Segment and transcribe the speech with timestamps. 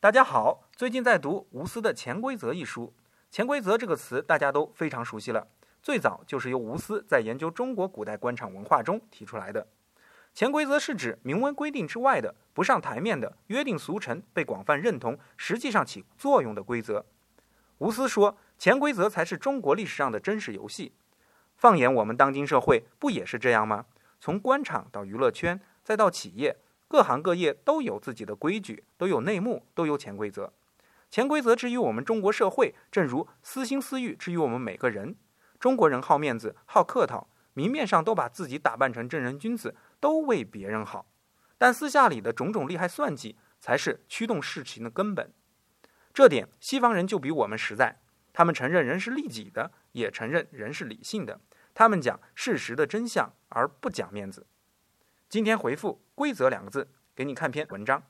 [0.00, 2.94] 大家好，最近在读吴思的《潜规则》一书。
[3.32, 5.48] 潜规则这个词大家都非常熟悉了，
[5.82, 9.66] 最早就是由吴思在研究中国古代官场文化中提出来的。
[10.32, 17.04] 潜规则是指明文规定之外的、不上台面的约定俗成、被广泛认同、实际上起作用的规则。
[17.78, 20.92] 吴思说，潜规则才是中国历史上的真实游戏。
[21.56, 23.86] 放眼我们当今社会，不也是这样吗？
[24.20, 26.56] 从官场到娱乐圈，再到企业。
[26.88, 30.52] 各行各业都有自己的规矩，都有内幕，都有潜规则。
[31.10, 35.14] 潜规则之于我们中国社会，正如私心私欲之于我们每个人。
[35.60, 41.10] 中国人好面子，好客套，明面上都把自己打扮成正人君子，都为别人好，
[41.58, 45.32] 但私下里的种种利害算计，才是驱动事情的根本。
[46.14, 48.00] 这点西方人就比我们实在，
[48.32, 51.40] 他们承认人是利己的，也承认人是理性的，
[51.74, 54.46] 他们讲事实的真相，而不讲面子。
[55.28, 58.02] 今天回复“规则”两个字，给你看篇文章。